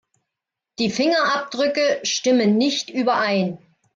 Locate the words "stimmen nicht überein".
2.01-3.59